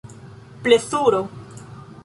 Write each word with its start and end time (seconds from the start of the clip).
plezuro 0.63 1.21